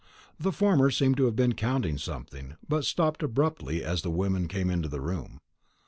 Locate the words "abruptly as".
3.21-4.01